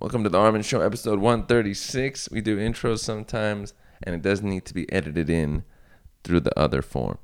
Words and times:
Welcome 0.00 0.22
to 0.24 0.30
the 0.30 0.38
Armin 0.38 0.62
Show, 0.62 0.80
episode 0.80 1.18
136. 1.18 2.30
We 2.30 2.40
do 2.40 2.56
intros 2.56 3.00
sometimes, 3.00 3.74
and 4.02 4.14
it 4.14 4.22
does 4.22 4.40
need 4.40 4.64
to 4.64 4.72
be 4.72 4.90
edited 4.90 5.28
in 5.28 5.62
through 6.24 6.40
the 6.40 6.58
other 6.58 6.80
form. 6.80 7.18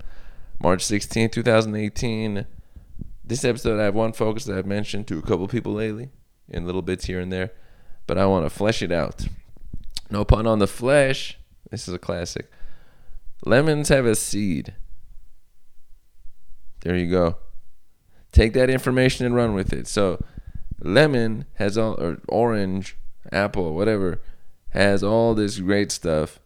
March 0.60 0.82
16, 0.82 1.30
2018. 1.30 2.44
This 3.24 3.46
episode, 3.46 3.80
I 3.80 3.84
have 3.84 3.94
one 3.94 4.12
focus 4.12 4.44
that 4.44 4.58
I've 4.58 4.66
mentioned 4.66 5.08
to 5.08 5.18
a 5.18 5.22
couple 5.22 5.48
people 5.48 5.72
lately, 5.72 6.10
in 6.50 6.66
little 6.66 6.82
bits 6.82 7.06
here 7.06 7.18
and 7.18 7.32
there, 7.32 7.52
but 8.06 8.18
I 8.18 8.26
want 8.26 8.44
to 8.44 8.50
flesh 8.50 8.82
it 8.82 8.92
out. 8.92 9.26
No 10.10 10.26
pun 10.26 10.46
on 10.46 10.58
the 10.58 10.66
flesh. 10.66 11.38
This 11.70 11.88
is 11.88 11.94
a 11.94 11.98
classic. 11.98 12.50
Lemons 13.46 13.88
have 13.88 14.04
a 14.04 14.14
seed. 14.14 14.74
There 16.82 16.94
you 16.94 17.10
go. 17.10 17.38
Take 18.32 18.52
that 18.52 18.68
information 18.68 19.24
and 19.24 19.34
run 19.34 19.54
with 19.54 19.72
it. 19.72 19.86
So, 19.86 20.22
lemon 20.86 21.46
has 21.54 21.76
all, 21.76 21.94
or 22.00 22.18
orange, 22.28 22.96
apple, 23.32 23.74
whatever, 23.74 24.20
has 24.70 25.02
all 25.02 25.34
this 25.34 25.58
great 25.58 25.90
stuff, 25.90 26.38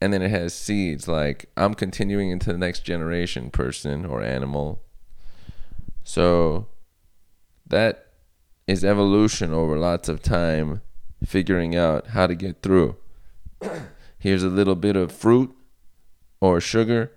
and 0.00 0.12
then 0.12 0.22
it 0.22 0.30
has 0.30 0.54
seeds. 0.54 1.08
Like 1.08 1.50
I'm 1.56 1.74
continuing 1.74 2.30
into 2.30 2.52
the 2.52 2.58
next 2.58 2.84
generation, 2.84 3.50
person 3.50 4.04
or 4.04 4.22
animal. 4.22 4.82
So, 6.04 6.68
that 7.66 8.06
is 8.66 8.84
evolution 8.84 9.52
over 9.52 9.76
lots 9.76 10.08
of 10.08 10.22
time, 10.22 10.82
figuring 11.24 11.76
out 11.76 12.08
how 12.08 12.26
to 12.26 12.34
get 12.34 12.62
through. 12.62 12.96
Here's 14.18 14.42
a 14.42 14.48
little 14.48 14.74
bit 14.74 14.96
of 14.96 15.12
fruit, 15.12 15.54
or 16.40 16.60
sugar, 16.60 17.12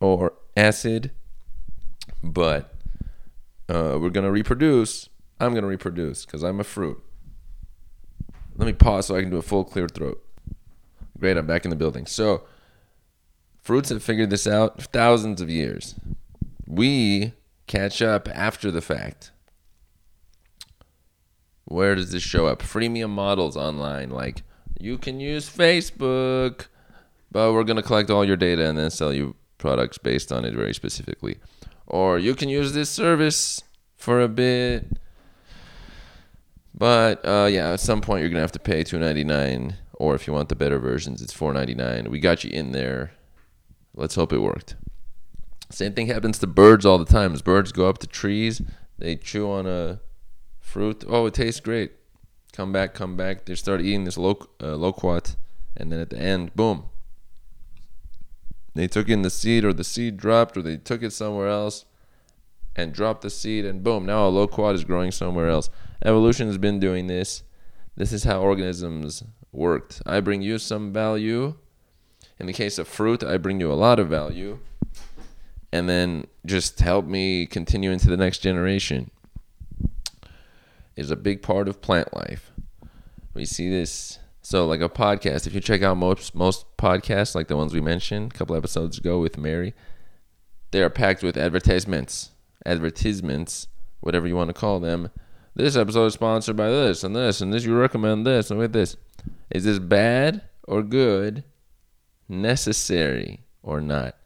or 0.00 0.34
acid, 0.56 1.12
but 2.22 2.74
uh, 3.68 3.98
we're 4.00 4.10
gonna 4.10 4.30
reproduce 4.30 5.08
I'm 5.42 5.54
going 5.54 5.62
to 5.62 5.68
reproduce 5.68 6.24
because 6.24 6.44
I'm 6.44 6.60
a 6.60 6.64
fruit. 6.64 7.02
Let 8.56 8.66
me 8.66 8.72
pause 8.72 9.06
so 9.06 9.16
I 9.16 9.22
can 9.22 9.30
do 9.30 9.38
a 9.38 9.42
full 9.42 9.64
clear 9.64 9.88
throat. 9.88 10.24
Great, 11.18 11.36
I'm 11.36 11.46
back 11.46 11.64
in 11.64 11.70
the 11.70 11.76
building. 11.76 12.06
So, 12.06 12.44
fruits 13.60 13.88
have 13.88 14.04
figured 14.04 14.30
this 14.30 14.46
out 14.46 14.80
thousands 14.80 15.40
of 15.40 15.50
years. 15.50 15.96
We 16.64 17.32
catch 17.66 18.00
up 18.00 18.28
after 18.28 18.70
the 18.70 18.80
fact. 18.80 19.32
Where 21.64 21.96
does 21.96 22.12
this 22.12 22.22
show 22.22 22.46
up? 22.46 22.62
Freemium 22.62 23.10
models 23.10 23.56
online. 23.56 24.10
Like, 24.10 24.44
you 24.78 24.96
can 24.96 25.18
use 25.18 25.50
Facebook, 25.50 26.66
but 27.32 27.52
we're 27.52 27.64
going 27.64 27.76
to 27.76 27.82
collect 27.82 28.10
all 28.10 28.24
your 28.24 28.36
data 28.36 28.68
and 28.68 28.78
then 28.78 28.90
sell 28.90 29.12
you 29.12 29.34
products 29.58 29.98
based 29.98 30.30
on 30.30 30.44
it 30.44 30.54
very 30.54 30.72
specifically. 30.74 31.38
Or 31.88 32.16
you 32.16 32.36
can 32.36 32.48
use 32.48 32.74
this 32.74 32.90
service 32.90 33.64
for 33.96 34.20
a 34.20 34.28
bit 34.28 34.86
but 36.82 37.24
uh, 37.24 37.48
yeah, 37.48 37.74
at 37.74 37.78
some 37.78 38.00
point 38.00 38.22
you're 38.22 38.28
gonna 38.28 38.40
have 38.40 38.50
to 38.50 38.58
pay 38.58 38.82
two 38.82 38.98
ninety 38.98 39.22
nine, 39.22 39.76
or 39.92 40.16
if 40.16 40.26
you 40.26 40.32
want 40.32 40.48
the 40.48 40.56
better 40.56 40.80
versions, 40.80 41.22
it's 41.22 41.32
four 41.32 41.52
ninety 41.52 41.76
nine. 41.76 42.10
We 42.10 42.18
got 42.18 42.42
you 42.42 42.50
in 42.50 42.72
there. 42.72 43.12
Let's 43.94 44.16
hope 44.16 44.32
it 44.32 44.40
worked. 44.40 44.74
Same 45.70 45.92
thing 45.92 46.08
happens 46.08 46.40
to 46.40 46.48
birds 46.48 46.84
all 46.84 46.98
the 46.98 47.04
time. 47.04 47.34
As 47.34 47.40
birds 47.40 47.70
go 47.70 47.88
up 47.88 47.98
to 47.98 48.08
trees, 48.08 48.60
they 48.98 49.14
chew 49.14 49.48
on 49.48 49.64
a 49.64 50.00
fruit. 50.58 51.04
Oh, 51.06 51.26
it 51.26 51.34
tastes 51.34 51.60
great. 51.60 51.92
Come 52.52 52.72
back, 52.72 52.94
come 52.94 53.16
back. 53.16 53.44
They 53.44 53.54
start 53.54 53.80
eating 53.80 54.02
this 54.02 54.18
uh, 54.18 54.34
loquat, 54.60 55.36
and 55.76 55.92
then 55.92 56.00
at 56.00 56.10
the 56.10 56.18
end, 56.18 56.52
boom. 56.56 56.86
They 58.74 58.88
took 58.88 59.08
in 59.08 59.22
the 59.22 59.30
seed, 59.30 59.64
or 59.64 59.72
the 59.72 59.84
seed 59.84 60.16
dropped, 60.16 60.56
or 60.56 60.62
they 60.62 60.78
took 60.78 61.04
it 61.04 61.12
somewhere 61.12 61.46
else, 61.46 61.84
and 62.74 62.92
drop 62.92 63.20
the 63.20 63.30
seed, 63.30 63.64
and 63.64 63.82
boom, 63.82 64.06
now 64.06 64.26
a 64.26 64.30
loquat 64.30 64.74
is 64.74 64.84
growing 64.84 65.10
somewhere 65.10 65.48
else. 65.48 65.70
Evolution 66.04 66.46
has 66.46 66.58
been 66.58 66.80
doing 66.80 67.06
this. 67.06 67.42
This 67.96 68.12
is 68.12 68.24
how 68.24 68.40
organisms 68.40 69.22
worked. 69.52 70.02
I 70.06 70.20
bring 70.20 70.42
you 70.42 70.58
some 70.58 70.92
value. 70.92 71.54
In 72.38 72.46
the 72.46 72.52
case 72.52 72.78
of 72.78 72.88
fruit, 72.88 73.22
I 73.22 73.36
bring 73.36 73.60
you 73.60 73.70
a 73.70 73.74
lot 73.74 73.98
of 73.98 74.08
value. 74.08 74.58
And 75.70 75.88
then 75.88 76.26
just 76.44 76.80
help 76.80 77.06
me 77.06 77.46
continue 77.46 77.90
into 77.90 78.08
the 78.08 78.16
next 78.16 78.38
generation 78.38 79.10
is 80.96 81.10
a 81.10 81.16
big 81.16 81.42
part 81.42 81.68
of 81.68 81.80
plant 81.80 82.14
life. 82.14 82.50
We 83.34 83.44
see 83.44 83.70
this 83.70 84.18
so 84.42 84.66
like 84.66 84.80
a 84.80 84.88
podcast, 84.88 85.46
if 85.46 85.54
you 85.54 85.60
check 85.60 85.82
out 85.82 85.96
most 85.96 86.34
most 86.34 86.76
podcasts 86.76 87.34
like 87.34 87.46
the 87.46 87.56
ones 87.56 87.72
we 87.72 87.80
mentioned 87.80 88.32
a 88.32 88.36
couple 88.36 88.56
episodes 88.56 88.98
ago 88.98 89.20
with 89.20 89.38
Mary, 89.38 89.72
they 90.72 90.82
are 90.82 90.90
packed 90.90 91.22
with 91.22 91.36
advertisements. 91.36 92.31
Advertisements, 92.64 93.68
whatever 94.00 94.26
you 94.26 94.36
want 94.36 94.48
to 94.48 94.54
call 94.54 94.80
them, 94.80 95.10
this 95.54 95.76
episode 95.76 96.06
is 96.06 96.14
sponsored 96.14 96.56
by 96.56 96.68
this 96.68 97.04
and 97.04 97.14
this 97.14 97.40
and 97.40 97.52
this. 97.52 97.64
You 97.64 97.76
recommend 97.76 98.26
this 98.26 98.50
and 98.50 98.58
with 98.58 98.72
this. 98.72 98.96
Is 99.50 99.64
this 99.64 99.78
bad 99.78 100.42
or 100.66 100.82
good? 100.82 101.44
Necessary 102.28 103.44
or 103.62 103.80
not? 103.80 104.16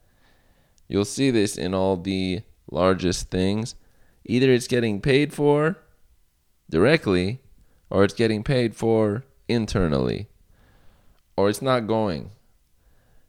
You'll 0.87 1.05
see 1.05 1.31
this 1.31 1.57
in 1.57 1.73
all 1.73 1.97
the 1.97 2.41
largest 2.71 3.29
things. 3.29 3.75
Either 4.25 4.51
it's 4.51 4.67
getting 4.67 5.01
paid 5.01 5.33
for 5.33 5.77
directly 6.69 7.41
or 7.89 8.03
it's 8.03 8.13
getting 8.13 8.43
paid 8.43 8.75
for 8.75 9.25
internally 9.49 10.27
or 11.35 11.49
it's 11.49 11.61
not 11.61 11.87
going. 11.87 12.31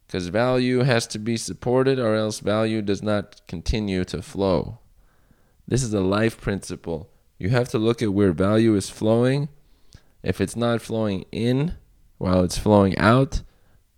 Because 0.06 0.28
value 0.28 0.84
has 0.84 1.06
to 1.08 1.18
be 1.18 1.36
supported 1.36 1.98
or 1.98 2.14
else 2.14 2.40
value 2.40 2.80
does 2.80 3.02
not 3.02 3.46
continue 3.46 4.04
to 4.04 4.22
flow. 4.22 4.78
This 5.68 5.84
is 5.84 5.94
a 5.94 6.00
life 6.00 6.40
principle 6.40 7.10
you 7.38 7.50
have 7.50 7.68
to 7.68 7.78
look 7.78 8.02
at 8.02 8.12
where 8.12 8.32
value 8.32 8.74
is 8.74 8.90
flowing. 8.90 9.48
If 10.22 10.40
it's 10.40 10.56
not 10.56 10.82
flowing 10.82 11.24
in 11.30 11.76
while 12.18 12.42
it's 12.42 12.58
flowing 12.58 12.98
out, 12.98 13.42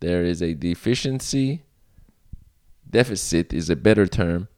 there 0.01 0.23
is 0.23 0.43
a 0.43 0.55
deficiency. 0.55 1.63
Deficit 2.89 3.53
is 3.53 3.71
a 3.71 3.77
better 3.77 4.07
term, 4.07 4.49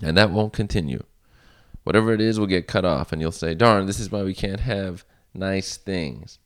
and 0.00 0.16
that 0.16 0.30
won't 0.30 0.54
continue. 0.54 1.02
Whatever 1.84 2.14
it 2.14 2.20
is 2.20 2.38
will 2.38 2.46
get 2.46 2.66
cut 2.66 2.84
off, 2.84 3.12
and 3.12 3.20
you'll 3.20 3.32
say, 3.32 3.54
darn, 3.54 3.86
this 3.86 4.00
is 4.00 4.10
why 4.10 4.22
we 4.22 4.34
can't 4.34 4.60
have 4.60 5.04
nice 5.34 5.76
things. 5.76 6.38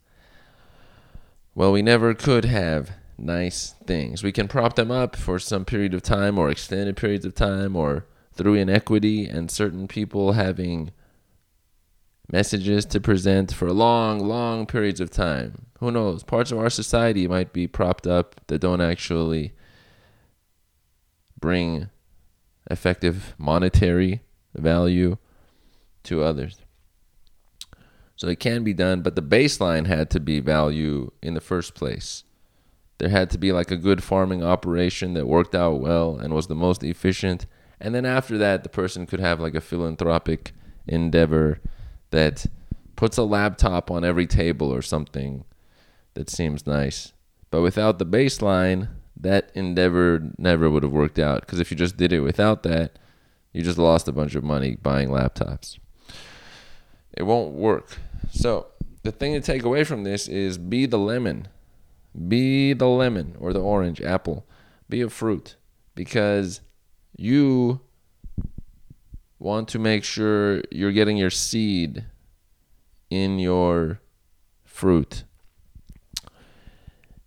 Well, 1.55 1.71
we 1.71 1.83
never 1.83 2.15
could 2.15 2.45
have 2.47 2.93
nice 3.17 3.75
things. 3.87 4.25
We 4.25 4.33
can 4.33 4.49
prop 4.49 4.75
them 4.75 4.91
up 4.91 5.15
for 5.15 5.39
some 5.39 5.65
period 5.65 5.95
of 5.95 6.03
time 6.03 6.37
or 6.37 6.51
extended 6.51 6.97
periods 6.97 7.25
of 7.25 7.35
time 7.35 7.77
or 7.77 8.07
through 8.35 8.55
inequity 8.55 9.27
and 9.27 9.51
certain 9.51 9.89
people 9.89 10.33
having 10.33 10.91
messages 12.31 12.85
to 12.87 13.01
present 13.01 13.53
for 13.53 13.73
long, 13.73 14.19
long 14.19 14.67
periods 14.67 15.01
of 15.01 15.11
time. 15.11 15.67
Who 15.81 15.91
knows? 15.91 16.23
Parts 16.23 16.51
of 16.51 16.59
our 16.59 16.71
society 16.71 17.29
might 17.29 17.53
be 17.53 17.67
propped 17.67 18.07
up 18.07 18.41
that 18.47 18.61
don't 18.61 18.81
actually 18.81 19.53
bring 21.39 21.91
effective 22.71 23.35
monetary 23.39 24.23
value 24.55 25.19
to 26.05 26.23
others. 26.23 26.61
So 28.17 28.29
it 28.29 28.41
can 28.41 28.65
be 28.65 28.73
done, 28.73 29.03
but 29.03 29.17
the 29.17 29.23
baseline 29.23 29.87
had 29.87 30.09
to 30.11 30.21
be 30.21 30.41
value 30.41 31.11
in 31.21 31.35
the 31.35 31.41
first 31.41 31.75
place. 31.75 32.25
There 32.99 33.09
had 33.09 33.29
to 33.31 33.39
be 33.39 33.53
like 33.53 33.71
a 33.71 33.77
good 33.77 34.03
farming 34.03 34.43
operation 34.43 35.15
that 35.15 35.27
worked 35.27 35.55
out 35.55 35.81
well 35.81 36.17
and 36.17 36.33
was 36.33 36.47
the 36.47 36.55
most 36.55 36.85
efficient. 36.85 37.47
And 37.81 37.95
then 37.95 38.07
after 38.07 38.39
that, 38.39 38.63
the 38.63 38.69
person 38.69 39.07
could 39.07 39.21
have 39.21 39.41
like 39.41 39.55
a 39.55 39.61
philanthropic 39.61 40.53
endeavor 40.87 41.61
that 42.11 42.47
puts 42.97 43.17
a 43.17 43.23
laptop 43.23 43.91
on 43.91 44.05
every 44.05 44.27
table 44.27 44.73
or 44.73 44.83
something 44.83 45.45
that 46.15 46.31
seems 46.31 46.67
nice. 46.67 47.13
But 47.51 47.63
without 47.63 47.99
the 47.99 48.07
baseline, 48.07 48.89
that 49.17 49.51
endeavor 49.55 50.31
never 50.39 50.71
would 50.71 50.83
have 50.83 50.93
worked 50.93 51.19
out. 51.19 51.41
Because 51.41 51.61
if 51.61 51.71
you 51.71 51.77
just 51.77 51.97
did 51.97 52.13
it 52.13 52.21
without 52.21 52.63
that, 52.65 52.99
you 53.53 53.63
just 53.63 53.79
lost 53.79 54.09
a 54.09 54.13
bunch 54.13 54.35
of 54.35 54.45
money 54.45 54.77
buying 54.77 55.09
laptops. 55.09 55.79
It 57.13 57.23
won't 57.25 57.55
work. 57.55 57.99
So, 58.31 58.67
the 59.05 59.13
thing 59.13 59.35
to 59.35 59.41
take 59.41 59.63
away 59.63 59.85
from 59.85 60.03
this 60.03 60.27
is 60.27 60.59
be 60.59 60.87
the 60.87 60.99
lemon. 60.99 61.49
Be 62.29 62.73
the 62.73 62.89
lemon 62.89 63.37
or 63.39 63.53
the 63.53 63.61
orange, 63.61 64.01
apple. 64.01 64.47
Be 64.89 65.01
a 65.01 65.09
fruit. 65.09 65.57
Because 65.95 66.61
you 67.17 67.81
want 69.39 69.69
to 69.69 69.79
make 69.79 70.05
sure 70.05 70.63
you're 70.71 70.93
getting 70.93 71.17
your 71.17 71.31
seed 71.31 72.05
in 73.11 73.39
your 73.39 74.01
fruit. 74.65 75.25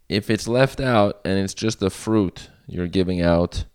If 0.09 0.29
it's 0.29 0.47
left 0.47 0.79
out 0.79 1.19
and 1.23 1.39
it's 1.39 1.53
just 1.53 1.79
the 1.79 1.89
fruit 1.89 2.49
you're 2.65 2.87
giving 2.87 3.21
out, 3.21 3.65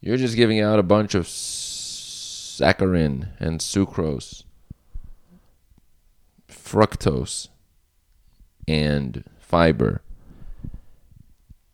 you're 0.00 0.16
just 0.16 0.36
giving 0.36 0.60
out 0.60 0.78
a 0.78 0.84
bunch 0.84 1.14
of 1.14 1.26
saccharin 1.26 3.28
and 3.38 3.60
sucrose, 3.60 4.44
fructose, 6.48 7.48
and 8.66 9.24
fiber. 9.38 10.02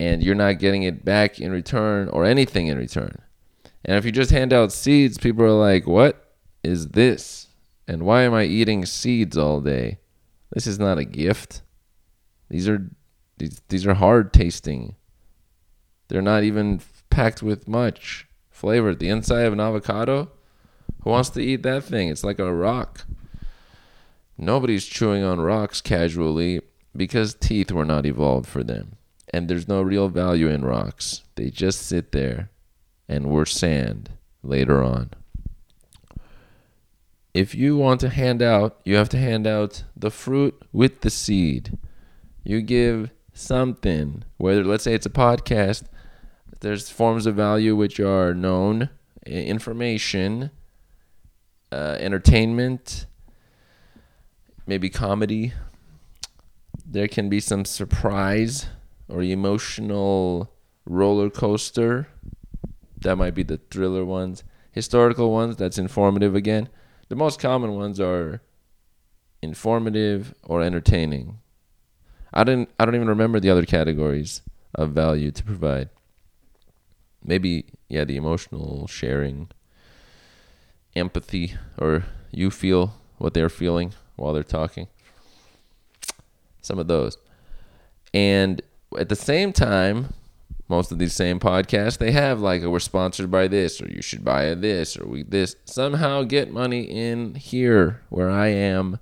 And 0.00 0.22
you're 0.22 0.34
not 0.34 0.58
getting 0.58 0.82
it 0.82 1.05
back 1.05 1.38
in 1.38 1.52
return 1.52 2.08
or 2.08 2.25
anything 2.25 2.66
in 2.66 2.78
return. 2.78 3.24
And 3.85 3.99
if 3.99 4.05
you 4.05 4.13
just 4.13 4.31
hand 4.31 4.53
out 4.53 4.73
seeds, 4.73 5.19
people 5.19 5.45
are 5.45 5.51
like, 5.51 5.87
what 5.87 6.33
is 6.63 6.89
this? 6.89 7.49
And 7.87 8.03
why 8.05 8.23
am 8.23 8.33
I 8.33 8.45
eating 8.45 8.87
seeds 8.87 9.37
all 9.37 9.61
day? 9.61 9.99
This 10.51 10.67
is 10.67 10.79
not 10.79 10.99
a 10.99 11.05
gift. 11.05 11.63
These 12.49 12.69
are 12.69 12.91
these, 13.37 13.61
these 13.69 13.87
are 13.87 13.95
hard 13.95 14.33
tasting. 14.33 14.95
They're 16.09 16.23
not 16.23 16.45
even 16.45 16.81
packed 17.11 17.43
with 17.43 17.69
much 17.69 18.27
flavor. 18.51 18.95
The 18.95 19.09
inside 19.09 19.43
of 19.43 19.53
an 19.53 19.61
avocado, 19.61 20.31
who 21.03 21.11
wants 21.11 21.31
to 21.31 21.41
eat 21.41 21.63
that 21.65 21.85
thing? 21.85 22.09
It's 22.09 22.25
like 22.25 22.39
a 22.39 22.55
rock. 22.55 23.05
Nobody's 24.39 24.87
chewing 24.87 25.23
on 25.23 25.41
rocks 25.41 25.81
casually 25.81 26.61
because 26.97 27.35
teeth 27.35 27.73
were 27.73 27.85
not 27.85 28.07
evolved 28.07 28.47
for 28.47 28.63
them. 28.63 28.97
And 29.33 29.49
there's 29.49 29.69
no 29.69 29.83
real 29.83 30.09
value 30.09 30.49
in 30.49 30.65
rocks. 30.65 31.23
They 31.35 31.51
just 31.51 31.83
sit 31.83 32.13
there 32.13 32.51
and 33.09 33.31
were 33.31 33.47
sand 33.47 34.11
later 34.43 34.83
on. 34.83 35.11
If 37.33 37.55
you 37.55 37.77
want 37.77 38.01
to 38.01 38.11
hand 38.11 38.43
out, 38.43 38.81
you 38.85 38.97
have 38.97 39.09
to 39.11 39.19
hand 39.19 39.47
out 39.47 39.85
the 39.97 40.11
fruit 40.11 40.61
with 40.73 41.01
the 41.01 41.11
seed. 41.11 41.77
You 42.45 42.62
give 42.62 43.11
something, 43.33 44.25
whether 44.37 44.65
let's 44.65 44.85
say 44.85 44.95
it's 44.95 45.06
a 45.06 45.11
podcast, 45.11 45.85
there's 46.61 46.89
forms 46.89 47.27
of 47.27 47.35
value 47.35 47.75
which 47.75 47.99
are 47.99 48.35
known, 48.35 48.89
information, 49.27 50.50
uh, 51.73 51.97
entertainment, 51.99 53.07
maybe 54.67 54.89
comedy. 54.89 55.53
There 56.87 57.09
can 57.09 57.29
be 57.29 57.41
some 57.41 57.65
surprise 57.65 58.67
or 59.09 59.23
emotional 59.23 60.55
roller 60.87 61.31
coaster. 61.31 62.09
That 63.05 63.17
might 63.17 63.35
be 63.35 63.43
the 63.43 63.59
thriller 63.71 64.05
ones. 64.05 64.45
Historical 64.73 65.31
ones, 65.31 65.56
that's 65.56 65.79
informative 65.79 66.35
again. 66.35 66.69
The 67.09 67.17
most 67.17 67.39
common 67.39 67.75
ones 67.77 68.01
are 68.01 68.41
informative 69.43 70.35
or 70.43 70.62
entertaining. 70.62 71.39
I 72.33 72.45
didn't 72.45 72.71
I 72.79 72.85
don't 72.85 72.95
even 72.95 73.09
remember 73.09 73.39
the 73.39 73.51
other 73.51 73.67
categories 73.67 74.41
of 74.75 74.91
value 74.93 75.31
to 75.31 75.45
provide. 75.45 75.91
Maybe 77.23 77.67
yeah, 77.89 78.05
the 78.05 78.17
emotional 78.17 78.87
sharing, 78.87 79.50
empathy 80.97 81.55
or 81.79 82.05
you 82.33 82.50
feel 82.50 82.95
what 83.19 83.35
they're 83.35 83.50
feeling 83.50 83.93
while 84.17 84.33
they're 84.33 84.43
talking. 84.43 84.89
Some 86.62 86.79
of 86.79 86.89
those. 86.89 87.19
And 88.15 88.62
at 88.99 89.11
the 89.11 89.17
same 89.17 89.53
time, 89.53 90.15
most 90.69 90.90
of 90.90 90.99
these 90.99 91.12
same 91.12 91.38
podcasts 91.38 91.99
they 91.99 92.11
have 92.12 92.40
like 92.40 92.62
oh, 92.62 92.70
we're 92.70 92.78
sponsored 92.78 93.31
by 93.31 93.46
this 93.46 93.81
or 93.82 93.88
you 93.88 94.00
should 94.00 94.25
buy 94.25 94.55
this 94.55 94.96
or 94.99 95.06
we 95.06 95.22
this 95.22 95.56
somehow 95.64 96.22
get 96.22 96.52
money 96.52 96.82
in 96.82 97.34
here 97.34 98.02
where 98.08 98.31
I 98.31 98.49
am 98.49 98.99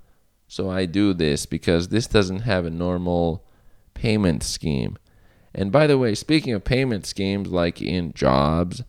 so 0.53 0.69
I 0.69 0.85
do 0.85 1.15
this 1.15 1.47
because 1.47 1.87
this 1.87 2.05
doesn't 2.05 2.41
have 2.41 2.63
a 2.63 2.69
normal 2.69 3.43
payment 3.95 4.43
scheme. 4.43 4.99
And 5.55 5.71
by 5.71 5.87
the 5.87 5.97
way, 5.97 6.13
speaking 6.13 6.53
of 6.53 6.63
payment 6.63 7.07
schemes 7.07 7.49
like 7.49 7.81
in 7.81 8.13
jobs 8.13 8.83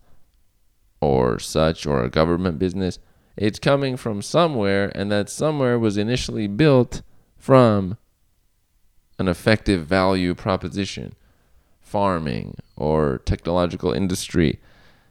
or 1.00 1.38
such 1.38 1.86
or 1.86 2.04
a 2.04 2.10
government 2.10 2.58
business, 2.58 2.98
it's 3.34 3.58
coming 3.58 3.96
from 3.96 4.20
somewhere 4.20 4.92
and 4.94 5.10
that 5.10 5.30
somewhere 5.30 5.78
was 5.78 5.96
initially 5.96 6.46
built 6.46 7.00
from 7.38 7.96
an 9.18 9.26
effective 9.26 9.86
value 9.86 10.34
proposition 10.34 11.14
farming 11.94 12.56
or 12.76 13.18
technological 13.24 13.92
industry. 13.92 14.58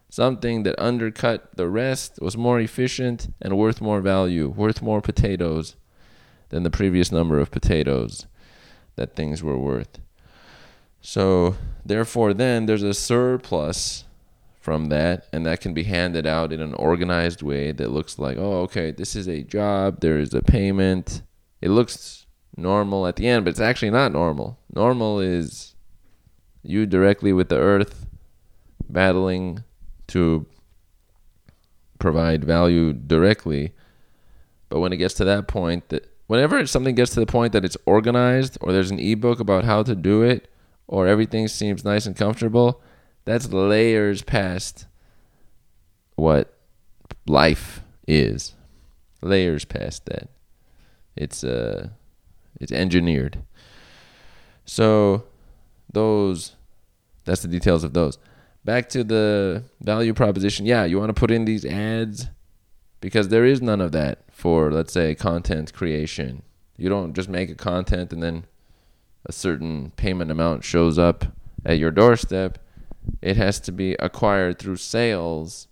Something 0.10 0.64
that 0.64 0.76
undercut 0.78 1.56
the 1.56 1.70
rest, 1.70 2.20
was 2.22 2.36
more 2.36 2.60
efficient, 2.60 3.34
and 3.42 3.58
worth 3.58 3.80
more 3.80 4.02
value, 4.02 4.50
worth 4.50 4.82
more 4.82 5.02
potatoes 5.02 5.78
than 6.50 6.64
the 6.64 6.70
previous 6.70 7.10
number 7.10 7.40
of 7.40 7.52
potatoes 7.52 8.28
that 8.98 9.16
things 9.16 9.42
were 9.42 9.58
worth. 9.58 9.98
So, 11.00 11.56
therefore, 11.86 12.34
then 12.34 12.66
there's 12.66 12.84
a 12.84 12.94
surplus 12.94 14.04
from 14.60 14.90
that, 14.90 15.28
and 15.32 15.46
that 15.46 15.62
can 15.62 15.74
be 15.74 15.84
handed 15.84 16.28
out 16.28 16.52
in 16.52 16.60
an 16.60 16.74
organized 16.74 17.42
way 17.42 17.72
that 17.72 17.92
looks 17.92 18.20
like, 18.20 18.38
oh, 18.38 18.64
okay, 18.64 18.92
this 18.92 19.16
is 19.16 19.30
a 19.30 19.42
job, 19.42 20.02
there 20.02 20.20
is 20.20 20.34
a 20.34 20.42
payment. 20.42 21.22
It 21.62 21.70
looks 21.70 22.26
normal 22.58 23.08
at 23.08 23.16
the 23.16 23.30
end, 23.30 23.46
but 23.46 23.52
it's 23.52 23.62
actually 23.62 23.92
not 23.92 24.12
normal. 24.12 24.60
Normal 24.74 25.22
is 25.22 25.73
you 26.64 26.86
directly 26.86 27.34
with 27.34 27.50
the 27.50 27.58
earth, 27.58 28.06
battling 28.90 29.64
to 30.08 30.46
provide 32.00 32.44
value 32.44 32.94
directly. 32.94 33.74
But 34.70 34.80
when 34.80 34.94
it 34.94 34.98
gets 34.98 35.14
to 35.16 35.26
that 35.26 35.48
point, 35.48 35.90
that 35.90 36.10
whenever 36.28 36.66
something 36.66 36.96
gets 36.96 37.14
to 37.14 37.20
the 37.20 37.26
point 37.26 37.54
that 37.54 37.66
it's 37.66 37.78
organized, 37.86 38.58
or 38.62 38.72
there's 38.72 38.92
an 38.92 39.00
ebook 39.00 39.40
about 39.40 39.66
how 39.66 39.84
to 39.84 39.96
do 39.96 40.22
it, 40.22 40.50
or 40.88 41.08
everything 41.08 41.48
seems 41.48 41.86
nice 41.86 42.06
and 42.06 42.16
comfortable, 42.16 42.82
that's 43.26 43.52
layers 43.52 44.22
past 44.22 44.86
what 46.16 46.58
life 47.28 47.82
is. 48.08 48.54
Layers 49.22 49.66
past 49.66 50.06
that. 50.06 50.30
It's 51.16 51.44
uh, 51.44 51.90
it's 52.60 52.72
engineered. 52.72 53.44
So 54.66 55.26
those 55.94 56.56
that's 57.26 57.42
the 57.42 57.48
details 57.48 57.84
of 57.84 57.94
those. 57.94 58.18
Back 58.66 58.90
to 58.90 59.04
the 59.04 59.64
value 59.82 60.14
proposition. 60.14 60.66
Yeah, 60.66 60.86
you 60.86 61.00
want 61.00 61.10
to 61.10 61.20
put 61.20 61.32
in 61.32 61.46
these 61.46 61.66
ads 61.66 62.28
because 63.02 63.28
there 63.30 63.46
is 63.46 63.62
none 63.62 63.82
of 63.82 63.92
that 63.92 64.24
for 64.32 64.72
let's 64.72 64.94
say 64.94 65.16
content 65.16 65.74
creation. 65.74 66.44
You 66.78 66.90
don't 66.90 67.14
just 67.14 67.30
make 67.30 67.50
a 67.50 67.56
content 67.56 68.14
and 68.14 68.22
then 68.24 68.46
a 69.26 69.32
certain 69.32 69.92
payment 69.96 70.32
amount 70.32 70.64
shows 70.64 70.98
up 70.98 71.26
at 71.66 71.78
your 71.78 71.92
doorstep. 71.92 72.58
It 73.22 73.38
has 73.38 73.60
to 73.62 73.72
be 73.72 73.94
acquired 73.96 74.60
through 74.60 74.78
sales. 74.78 75.68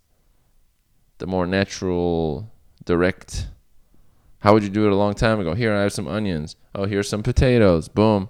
The 1.17 1.27
more 1.27 1.45
natural, 1.45 2.51
direct. 2.85 3.47
How 4.39 4.53
would 4.53 4.63
you 4.63 4.69
do 4.69 4.85
it 4.85 4.91
a 4.91 4.95
long 4.95 5.13
time 5.13 5.39
ago? 5.39 5.53
Here, 5.53 5.74
I 5.74 5.81
have 5.81 5.94
some 5.94 6.07
onions. 6.07 6.56
Oh, 6.74 6.85
here's 6.85 7.07
some 7.07 7.24
potatoes. 7.24 7.88
Boom. 7.88 8.29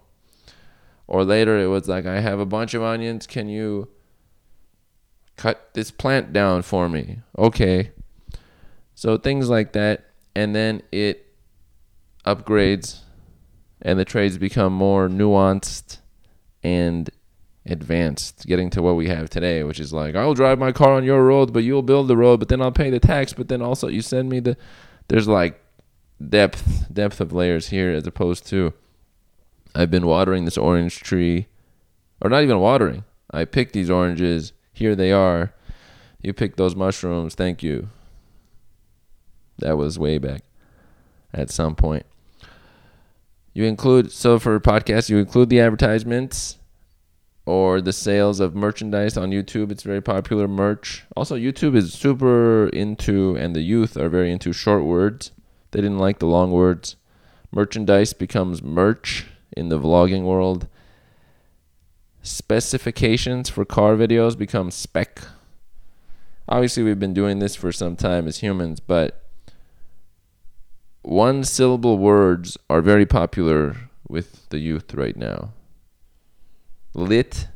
Or 1.11 1.25
later 1.25 1.59
it 1.59 1.67
was 1.67 1.89
like, 1.89 2.05
I 2.05 2.21
have 2.21 2.39
a 2.39 2.45
bunch 2.45 2.73
of 2.73 2.81
onions. 2.81 3.27
Can 3.27 3.49
you 3.49 3.89
cut 5.35 5.73
this 5.73 5.91
plant 5.91 6.31
down 6.31 6.61
for 6.61 6.87
me? 6.87 7.19
Okay. 7.37 7.91
So 8.95 9.17
things 9.17 9.49
like 9.49 9.73
that. 9.73 10.05
And 10.37 10.55
then 10.55 10.81
it 10.89 11.25
upgrades 12.25 12.99
and 13.81 13.99
the 13.99 14.05
trades 14.05 14.37
become 14.37 14.71
more 14.71 15.09
nuanced 15.09 15.97
and 16.63 17.09
advanced, 17.65 18.45
getting 18.47 18.69
to 18.69 18.81
what 18.81 18.95
we 18.95 19.09
have 19.09 19.29
today, 19.29 19.63
which 19.63 19.81
is 19.81 19.91
like, 19.91 20.15
I'll 20.15 20.33
drive 20.33 20.59
my 20.59 20.71
car 20.71 20.93
on 20.93 21.03
your 21.03 21.25
road, 21.25 21.51
but 21.51 21.65
you'll 21.65 21.81
build 21.81 22.07
the 22.07 22.15
road, 22.15 22.39
but 22.39 22.47
then 22.47 22.61
I'll 22.61 22.71
pay 22.71 22.89
the 22.89 23.01
tax, 23.01 23.33
but 23.33 23.49
then 23.49 23.61
also 23.61 23.89
you 23.89 24.01
send 24.01 24.29
me 24.29 24.39
the. 24.39 24.55
There's 25.09 25.27
like 25.27 25.61
depth, 26.25 26.87
depth 26.93 27.19
of 27.19 27.33
layers 27.33 27.67
here 27.67 27.91
as 27.91 28.07
opposed 28.07 28.47
to 28.47 28.71
I've 29.73 29.91
been 29.91 30.05
watering 30.05 30.45
this 30.45 30.57
orange 30.57 30.99
tree, 31.01 31.47
or 32.21 32.29
not 32.29 32.43
even 32.43 32.59
watering. 32.59 33.03
I 33.31 33.45
picked 33.45 33.73
these 33.73 33.89
oranges. 33.89 34.53
Here 34.73 34.95
they 34.95 35.11
are. 35.11 35.53
You 36.21 36.33
picked 36.33 36.57
those 36.57 36.75
mushrooms. 36.75 37.35
Thank 37.35 37.63
you. 37.63 37.89
That 39.59 39.77
was 39.77 39.97
way 39.97 40.17
back 40.17 40.43
at 41.33 41.49
some 41.49 41.75
point. 41.75 42.05
You 43.53 43.65
include, 43.65 44.11
so 44.11 44.39
for 44.39 44.59
podcasts, 44.59 45.09
you 45.09 45.17
include 45.17 45.49
the 45.49 45.59
advertisements 45.59 46.57
or 47.45 47.81
the 47.81 47.93
sales 47.93 48.39
of 48.39 48.55
merchandise 48.55 49.17
on 49.17 49.31
YouTube. 49.31 49.71
It's 49.71 49.83
very 49.83 50.01
popular 50.01 50.47
merch. 50.47 51.05
Also, 51.15 51.35
YouTube 51.35 51.75
is 51.75 51.93
super 51.93 52.67
into, 52.69 53.35
and 53.35 53.55
the 53.55 53.61
youth 53.61 53.97
are 53.97 54.09
very 54.09 54.31
into 54.31 54.53
short 54.53 54.83
words. 54.83 55.31
They 55.71 55.81
didn't 55.81 55.99
like 55.99 56.19
the 56.19 56.27
long 56.27 56.51
words. 56.51 56.95
Merchandise 57.51 58.13
becomes 58.13 58.63
merch 58.63 59.25
in 59.55 59.69
the 59.69 59.79
vlogging 59.79 60.23
world. 60.23 60.67
Specifications 62.23 63.49
for 63.49 63.65
car 63.65 63.95
videos 63.95 64.37
become 64.37 64.71
spec. 64.71 65.21
Obviously, 66.47 66.83
we've 66.83 66.99
been 66.99 67.13
doing 67.13 67.39
this 67.39 67.55
for 67.55 67.71
some 67.71 67.95
time 67.95 68.27
as 68.27 68.39
humans, 68.39 68.79
but 68.79 69.25
one 71.01 71.43
syllable 71.43 71.97
words 71.97 72.57
are 72.69 72.81
very 72.81 73.05
popular 73.05 73.75
with 74.07 74.49
the 74.49 74.59
youth 74.59 74.93
right 74.93 75.15
now. 75.15 75.53
Lit 76.93 77.47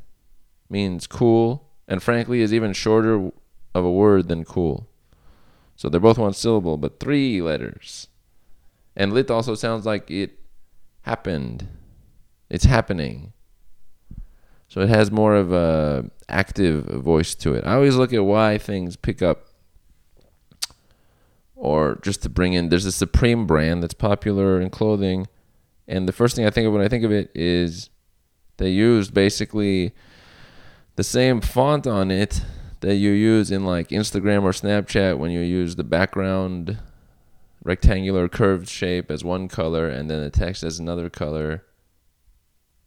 means 0.70 1.08
cool, 1.08 1.70
and 1.88 2.02
frankly, 2.02 2.42
is 2.42 2.54
even 2.54 2.74
shorter 2.74 3.32
of 3.74 3.86
a 3.86 3.92
word 3.92 4.30
than 4.30 4.46
cool. 4.46 4.88
So 5.76 5.90
they're 5.90 6.00
both 6.00 6.18
one 6.18 6.34
syllable, 6.34 6.78
but 6.78 7.00
three 7.00 7.42
letters. 7.42 8.08
And 8.96 9.14
lit 9.14 9.30
also 9.30 9.56
sounds 9.56 9.86
like 9.86 10.10
it 10.10 10.40
happened. 11.02 11.68
It's 12.50 12.66
happening. 12.66 13.34
So 14.68 14.82
it 14.82 14.90
has 14.90 15.12
more 15.12 15.36
of 15.36 15.52
a 15.52 16.10
active 16.28 16.86
voice 16.86 17.36
to 17.36 17.54
it. 17.54 17.66
I 17.66 17.74
always 17.74 17.96
look 17.96 18.14
at 18.14 18.26
why 18.26 18.58
things 18.58 18.96
pick 18.96 19.22
up 19.22 19.48
or 21.56 22.00
just 22.04 22.22
to 22.24 22.30
bring 22.30 22.54
in 22.54 22.70
there's 22.70 22.86
a 22.86 22.92
Supreme 22.92 23.48
brand 23.48 23.82
that's 23.82 23.94
popular 23.94 24.60
in 24.60 24.70
clothing 24.70 25.28
And 25.88 26.08
the 26.08 26.12
first 26.12 26.36
thing 26.36 26.46
I 26.46 26.50
think 26.50 26.68
of 26.68 26.74
when 26.74 26.82
I 26.82 26.88
think 26.88 27.04
of 27.04 27.12
it 27.12 27.32
is 27.34 27.90
they 28.58 28.70
used 28.70 29.14
basically 29.14 29.94
the 30.96 31.04
same 31.04 31.42
font 31.42 31.88
on 31.88 32.12
it 32.12 32.42
that 32.82 32.96
you 32.96 33.12
use 33.12 33.52
in 33.52 33.66
like 33.66 33.90
Instagram 33.90 34.44
or 34.44 34.52
Snapchat 34.52 35.18
when 35.18 35.32
you 35.32 35.42
use 35.42 35.76
the 35.76 35.84
background 35.84 36.78
rectangular 37.64 38.30
curved 38.30 38.70
shape 38.70 39.10
as 39.10 39.24
one 39.24 39.48
color 39.48 39.90
and 39.90 40.10
then 40.10 40.22
the 40.22 40.30
text 40.30 40.64
as 40.64 40.80
another 40.80 41.10
color. 41.10 41.64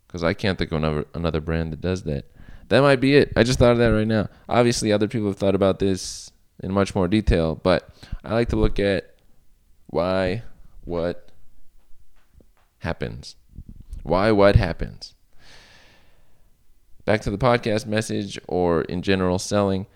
Because 0.08 0.24
I 0.24 0.34
can't 0.34 0.58
think 0.58 0.72
of 0.72 0.78
another, 0.78 1.06
another 1.14 1.40
brand 1.40 1.72
that 1.72 1.80
does 1.80 2.02
that. 2.04 2.24
That 2.68 2.80
might 2.80 3.00
be 3.00 3.14
it. 3.14 3.32
I 3.36 3.44
just 3.44 3.58
thought 3.58 3.72
of 3.72 3.78
that 3.78 3.88
right 3.88 4.06
now. 4.06 4.28
Obviously, 4.48 4.90
other 4.90 5.06
people 5.06 5.28
have 5.28 5.36
thought 5.36 5.54
about 5.54 5.78
this 5.78 6.32
in 6.60 6.72
much 6.72 6.94
more 6.94 7.06
detail, 7.06 7.54
but 7.54 7.88
I 8.24 8.34
like 8.34 8.48
to 8.48 8.56
look 8.56 8.78
at 8.78 9.14
why, 9.86 10.42
what 10.84 11.30
happens. 12.78 13.36
Why, 14.02 14.32
what 14.32 14.56
happens. 14.56 15.14
Back 17.04 17.20
to 17.22 17.30
the 17.30 17.38
podcast 17.38 17.86
message 17.86 18.38
or 18.48 18.82
in 18.82 19.02
general 19.02 19.38
selling. 19.38 19.86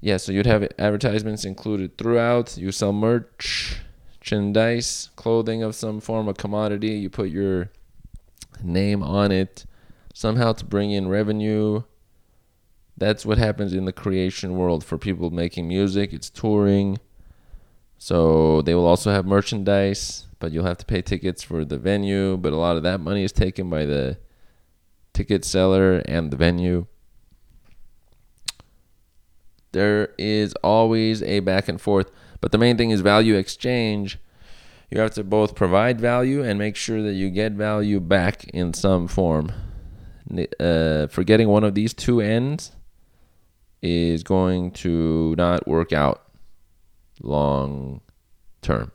Yeah, 0.00 0.16
so 0.16 0.32
you'd 0.32 0.46
have 0.46 0.68
advertisements 0.78 1.44
included 1.44 1.98
throughout. 1.98 2.56
You 2.56 2.72
sell 2.72 2.92
merch, 2.92 3.80
merchandise, 4.20 5.10
clothing 5.16 5.62
of 5.62 5.74
some 5.74 6.00
form, 6.00 6.28
a 6.28 6.34
commodity. 6.34 6.92
You 6.92 7.10
put 7.10 7.30
your 7.30 7.70
name 8.64 9.02
on 9.02 9.32
it 9.32 9.66
somehow 10.14 10.52
to 10.52 10.64
bring 10.64 10.90
in 10.90 11.08
revenue. 11.08 11.82
That's 12.96 13.24
what 13.24 13.38
happens 13.38 13.72
in 13.72 13.86
the 13.86 13.92
creation 13.92 14.56
world 14.56 14.84
for 14.84 14.98
people 14.98 15.30
making 15.30 15.66
music. 15.68 16.12
It's 16.12 16.28
touring. 16.28 16.98
So 17.96 18.62
they 18.62 18.74
will 18.74 18.86
also 18.86 19.10
have 19.10 19.26
merchandise, 19.26 20.26
but 20.38 20.52
you'll 20.52 20.66
have 20.66 20.78
to 20.78 20.86
pay 20.86 21.02
tickets 21.02 21.42
for 21.42 21.64
the 21.64 21.78
venue. 21.78 22.36
But 22.36 22.52
a 22.52 22.56
lot 22.56 22.76
of 22.76 22.82
that 22.82 23.00
money 23.00 23.24
is 23.24 23.32
taken 23.32 23.70
by 23.70 23.86
the 23.86 24.18
ticket 25.12 25.44
seller 25.44 26.02
and 26.06 26.30
the 26.30 26.36
venue. 26.36 26.86
There 29.72 30.14
is 30.18 30.54
always 30.64 31.22
a 31.22 31.40
back 31.40 31.68
and 31.68 31.80
forth, 31.80 32.10
but 32.40 32.52
the 32.52 32.58
main 32.58 32.76
thing 32.76 32.90
is 32.90 33.02
value 33.02 33.36
exchange. 33.36 34.18
You 34.90 35.00
have 35.00 35.12
to 35.14 35.24
both 35.24 35.54
provide 35.54 36.00
value 36.00 36.42
and 36.42 36.58
make 36.58 36.74
sure 36.74 37.00
that 37.02 37.12
you 37.12 37.30
get 37.30 37.52
value 37.52 38.00
back 38.00 38.44
in 38.48 38.74
some 38.74 39.06
form. 39.06 39.52
Uh, 40.58 41.06
forgetting 41.06 41.48
one 41.48 41.64
of 41.64 41.74
these 41.74 41.94
two 41.94 42.20
ends 42.20 42.72
is 43.82 44.22
going 44.22 44.72
to 44.72 45.34
not 45.36 45.66
work 45.66 45.92
out 45.92 46.22
long 47.22 48.00
term. 48.62 48.90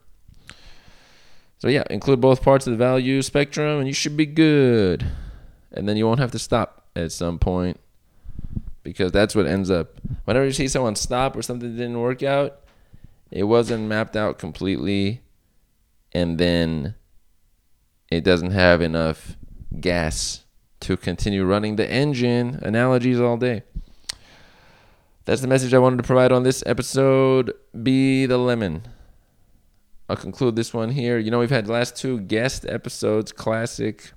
So, 1.59 1.69
yeah, 1.69 1.83
include 1.89 2.21
both 2.21 2.41
parts 2.41 2.67
of 2.67 2.71
the 2.71 2.77
value 2.77 3.21
spectrum 3.21 3.79
and 3.79 3.87
you 3.87 3.93
should 3.93 4.17
be 4.17 4.25
good. 4.25 5.05
And 5.71 5.87
then 5.87 5.97
you 5.97 6.05
won't 6.05 6.19
have 6.19 6.31
to 6.31 6.39
stop 6.39 6.87
at 6.95 7.11
some 7.11 7.39
point 7.39 7.79
because 8.83 9.11
that's 9.11 9.33
what 9.33 9.47
ends 9.47 9.71
up. 9.71 9.99
Whenever 10.25 10.45
you 10.45 10.51
see 10.51 10.67
someone 10.67 10.95
stop 10.95 11.35
or 11.35 11.41
something 11.41 11.71
didn't 11.71 11.99
work 11.99 12.21
out, 12.21 12.59
it 13.31 13.43
wasn't 13.43 13.87
mapped 13.87 14.15
out 14.15 14.37
completely, 14.37 15.21
and 16.15 16.37
then 16.37 16.95
it 18.09 18.23
doesn't 18.23 18.51
have 18.51 18.81
enough 18.81 19.35
gas 19.81 20.45
to 20.79 20.95
continue 20.95 21.43
running 21.43 21.75
the 21.75 21.91
engine. 21.91 22.57
Analogies 22.61 23.19
all 23.19 23.35
day. 23.35 23.63
That's 25.25 25.41
the 25.41 25.47
message 25.49 25.73
I 25.73 25.79
wanted 25.79 25.97
to 25.97 26.03
provide 26.03 26.31
on 26.31 26.43
this 26.43 26.63
episode. 26.65 27.51
Be 27.83 28.25
the 28.27 28.37
lemon. 28.37 28.83
I'll 30.07 30.15
conclude 30.15 30.55
this 30.55 30.73
one 30.73 30.91
here. 30.91 31.17
You 31.17 31.31
know, 31.31 31.39
we've 31.39 31.49
had 31.49 31.65
the 31.65 31.73
last 31.73 31.97
two 31.97 32.21
guest 32.21 32.65
episodes, 32.65 33.33
classic, 33.33 34.13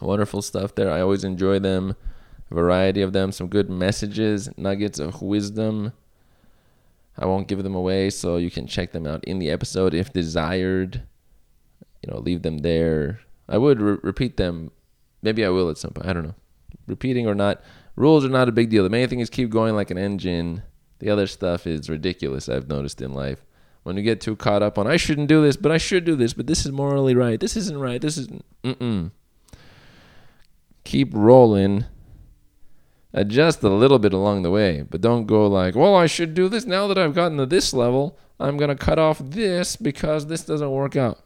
wonderful 0.00 0.40
stuff 0.40 0.74
there. 0.76 0.90
I 0.90 1.02
always 1.02 1.24
enjoy 1.24 1.58
them 1.58 1.94
variety 2.50 3.02
of 3.02 3.12
them, 3.12 3.32
some 3.32 3.48
good 3.48 3.68
messages, 3.68 4.48
nuggets 4.56 4.98
of 4.98 5.20
wisdom. 5.20 5.92
I 7.18 7.26
won't 7.26 7.48
give 7.48 7.62
them 7.62 7.74
away, 7.74 8.10
so 8.10 8.36
you 8.36 8.50
can 8.50 8.66
check 8.66 8.92
them 8.92 9.06
out 9.06 9.24
in 9.24 9.38
the 9.38 9.50
episode 9.50 9.94
if 9.94 10.12
desired. 10.12 11.02
You 12.02 12.12
know, 12.12 12.18
leave 12.18 12.42
them 12.42 12.58
there. 12.58 13.20
I 13.48 13.58
would 13.58 13.80
re- 13.80 13.98
repeat 14.02 14.36
them. 14.36 14.70
Maybe 15.22 15.44
I 15.44 15.48
will 15.48 15.70
at 15.70 15.78
some 15.78 15.92
point. 15.92 16.08
I 16.08 16.12
don't 16.12 16.24
know. 16.24 16.34
Repeating 16.86 17.26
or 17.26 17.34
not, 17.34 17.62
rules 17.96 18.24
are 18.24 18.28
not 18.28 18.48
a 18.48 18.52
big 18.52 18.70
deal. 18.70 18.84
The 18.84 18.90
main 18.90 19.08
thing 19.08 19.20
is 19.20 19.30
keep 19.30 19.50
going 19.50 19.74
like 19.74 19.90
an 19.90 19.98
engine. 19.98 20.62
The 20.98 21.10
other 21.10 21.26
stuff 21.26 21.66
is 21.66 21.90
ridiculous, 21.90 22.48
I've 22.48 22.68
noticed 22.68 23.00
in 23.02 23.12
life. 23.12 23.44
When 23.82 23.96
you 23.96 24.02
get 24.02 24.20
too 24.20 24.36
caught 24.36 24.62
up 24.62 24.78
on, 24.78 24.86
I 24.86 24.96
shouldn't 24.96 25.28
do 25.28 25.42
this, 25.42 25.56
but 25.56 25.70
I 25.70 25.78
should 25.78 26.04
do 26.04 26.16
this, 26.16 26.32
but 26.32 26.46
this 26.46 26.66
is 26.66 26.72
morally 26.72 27.14
right. 27.14 27.38
This 27.38 27.56
isn't 27.56 27.78
right. 27.78 28.00
This 28.00 28.18
isn't. 28.18 28.44
Mm-mm. 28.64 29.12
Keep 30.84 31.14
rolling 31.14 31.84
adjust 33.16 33.62
a 33.62 33.68
little 33.68 33.98
bit 33.98 34.12
along 34.12 34.42
the 34.42 34.50
way, 34.50 34.82
but 34.82 35.00
don't 35.00 35.26
go 35.26 35.48
like, 35.48 35.74
well, 35.74 35.96
I 35.96 36.06
should 36.06 36.34
do 36.34 36.48
this 36.48 36.66
now 36.66 36.86
that 36.86 36.98
I've 36.98 37.14
gotten 37.14 37.38
to 37.38 37.46
this 37.46 37.72
level. 37.72 38.16
I'm 38.38 38.58
going 38.58 38.68
to 38.68 38.76
cut 38.76 38.98
off 38.98 39.18
this 39.18 39.74
because 39.74 40.26
this 40.26 40.44
doesn't 40.44 40.70
work 40.70 40.94
out. 40.94 41.18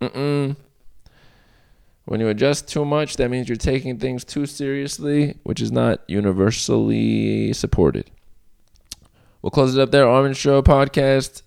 Mm-mm. 0.00 0.56
When 2.06 2.20
you 2.20 2.28
adjust 2.28 2.68
too 2.68 2.84
much, 2.84 3.16
that 3.16 3.30
means 3.30 3.48
you're 3.48 3.56
taking 3.56 3.98
things 3.98 4.24
too 4.24 4.46
seriously, 4.46 5.38
which 5.42 5.60
is 5.60 5.70
not 5.70 6.00
universally 6.08 7.52
supported. 7.52 8.10
We'll 9.42 9.50
close 9.50 9.76
it 9.76 9.80
up 9.80 9.90
there. 9.90 10.08
Armin 10.08 10.32
Show 10.32 10.62
podcast, 10.62 11.42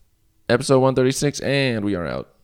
episode 0.50 0.80
136, 0.80 1.40
and 1.42 1.84
we 1.84 1.96
are 1.96 2.06
out. 2.06 2.37